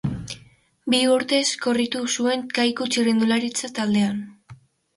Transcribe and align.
Bi 0.93 1.01
urtez 1.15 1.41
korritu 1.67 2.03
zuen 2.15 2.47
Kaiku 2.57 2.89
txirrindularitza 2.95 3.73
taldean. 3.79 4.21